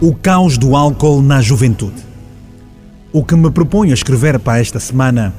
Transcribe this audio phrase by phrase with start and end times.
[0.00, 2.00] O caos do álcool na juventude.
[3.12, 5.34] O que me proponho a escrever para esta semana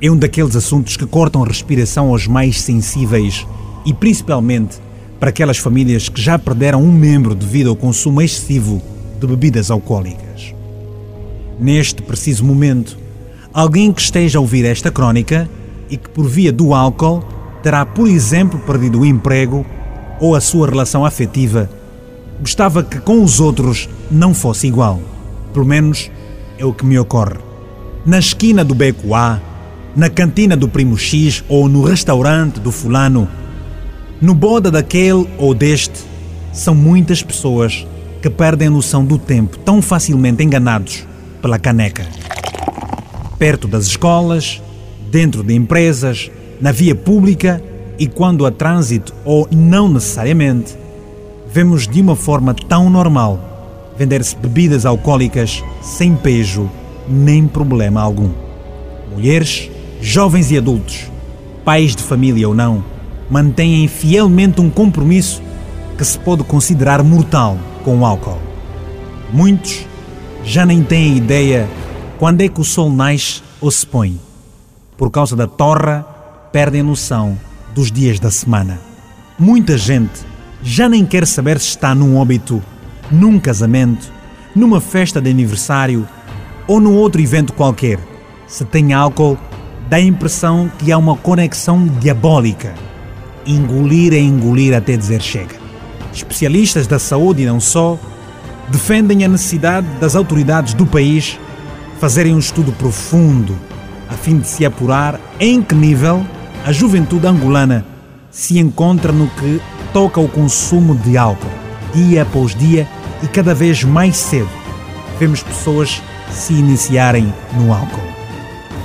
[0.00, 3.46] é um daqueles assuntos que cortam respiração aos mais sensíveis
[3.84, 4.78] e principalmente
[5.20, 8.80] para aquelas famílias que já perderam um membro devido ao consumo excessivo
[9.20, 10.54] de bebidas alcoólicas.
[11.60, 12.96] Neste preciso momento,
[13.52, 15.46] alguém que esteja a ouvir esta crónica
[15.90, 17.22] e que, por via do álcool,
[17.62, 19.66] terá, por exemplo, perdido o emprego
[20.18, 21.68] ou a sua relação afetiva,
[22.40, 25.00] gostava que com os outros não fosse igual.
[25.52, 26.10] Pelo menos
[26.58, 27.36] é o que me ocorre.
[28.04, 29.40] Na esquina do beco A,
[29.94, 33.28] na cantina do primo X ou no restaurante do fulano,
[34.20, 36.00] no boda daquele ou deste,
[36.52, 37.86] são muitas pessoas
[38.20, 41.06] que perdem a noção do tempo tão facilmente enganados
[41.40, 42.06] pela caneca.
[43.38, 44.60] Perto das escolas,
[45.10, 47.62] dentro de empresas, na via pública
[47.98, 50.76] e quando há trânsito ou não necessariamente,
[51.50, 53.48] vemos de uma forma tão normal
[53.96, 56.70] vender-se bebidas alcoólicas sem pejo
[57.08, 58.30] nem problema algum.
[59.10, 61.10] Mulheres, jovens e adultos,
[61.64, 62.84] pais de família ou não,
[63.28, 65.42] mantêm fielmente um compromisso
[65.96, 68.38] que se pode considerar mortal com o álcool.
[69.32, 69.84] Muitos
[70.44, 71.68] já nem têm ideia
[72.18, 74.20] quando é que o sol nasce ou se põe.
[74.96, 76.06] Por causa da torra,
[76.52, 77.36] perdem noção
[77.74, 78.78] dos dias da semana.
[79.38, 80.27] Muita gente
[80.62, 82.62] já nem quer saber se está num óbito,
[83.10, 84.12] num casamento,
[84.54, 86.06] numa festa de aniversário
[86.66, 87.98] ou num outro evento qualquer.
[88.46, 89.38] Se tem álcool,
[89.88, 92.74] dá a impressão que há uma conexão diabólica.
[93.46, 95.56] Engolir é engolir até dizer chega.
[96.12, 97.98] Especialistas da saúde e não só
[98.68, 101.38] defendem a necessidade das autoridades do país
[101.98, 103.56] fazerem um estudo profundo
[104.08, 106.24] a fim de se apurar em que nível
[106.64, 107.84] a juventude angolana
[108.30, 109.60] se encontra no que
[109.92, 111.48] toca ao consumo de álcool,
[111.94, 112.88] dia após dia
[113.22, 114.50] e cada vez mais cedo.
[115.18, 118.08] Vemos pessoas se iniciarem no álcool.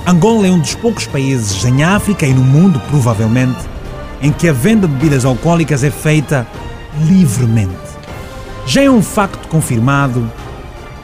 [0.06, 3.58] Angola é um dos poucos países em África e no mundo, provavelmente,
[4.20, 6.46] em que a venda de bebidas alcoólicas é feita
[7.06, 7.74] livremente.
[8.66, 10.30] Já é um facto confirmado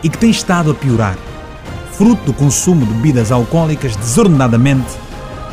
[0.03, 1.17] e que tem estado a piorar.
[1.93, 4.91] Fruto do consumo de bebidas alcoólicas desordenadamente,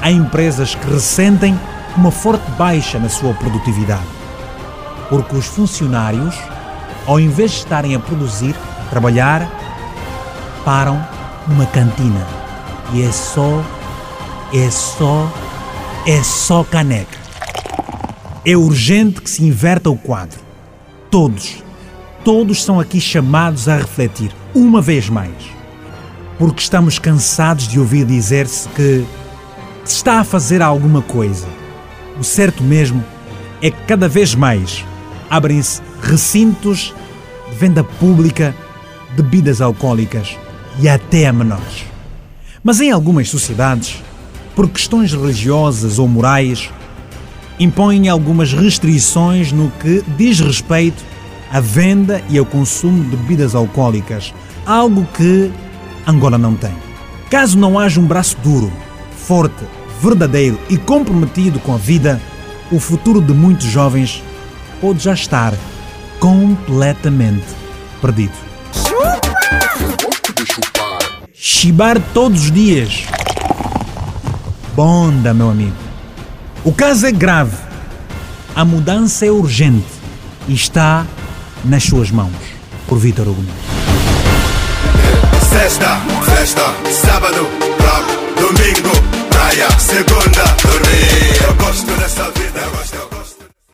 [0.01, 1.57] há empresas que ressentem
[1.95, 4.16] uma forte baixa na sua produtividade.
[5.09, 6.35] Porque os funcionários,
[7.05, 9.49] ao invés de estarem a produzir, a trabalhar,
[10.65, 11.01] param
[11.47, 12.27] numa cantina.
[12.93, 13.63] E é só,
[14.53, 15.31] é só,
[16.05, 17.17] é só caneca.
[18.45, 20.39] É urgente que se inverta o quadro.
[21.09, 21.63] Todos,
[22.23, 25.57] todos são aqui chamados a refletir, uma vez mais.
[26.37, 29.05] Porque estamos cansados de ouvir dizer-se que
[29.83, 31.47] se está a fazer alguma coisa.
[32.19, 33.03] O certo mesmo
[33.61, 34.85] é que cada vez mais
[35.29, 36.93] abrem-se recintos
[37.49, 38.55] de venda pública
[39.15, 40.37] de bebidas alcoólicas
[40.79, 41.85] e até a menores.
[42.63, 44.01] Mas em algumas sociedades,
[44.55, 46.69] por questões religiosas ou morais,
[47.59, 51.03] impõem algumas restrições no que diz respeito
[51.51, 54.33] à venda e ao consumo de bebidas alcoólicas,
[54.65, 55.51] algo que
[56.05, 56.73] Angola não tem.
[57.29, 58.71] Caso não haja um braço duro,
[59.25, 59.63] forte,
[60.01, 62.21] verdadeiro e comprometido com a vida,
[62.71, 64.23] o futuro de muitos jovens
[64.81, 65.53] pode já estar
[66.19, 67.45] completamente
[68.01, 68.33] perdido.
[71.33, 73.05] Chibar todos os dias.
[74.75, 75.75] Bonda, meu amigo.
[76.63, 77.57] O caso é grave.
[78.55, 79.85] A mudança é urgente
[80.47, 81.05] e está
[81.63, 82.33] nas suas mãos.
[82.87, 83.43] Por Vitor Hugo.
[85.49, 87.47] Sexta, festa, sábado,
[87.79, 88.91] rap, domingo,
[89.29, 90.57] praia, segunda.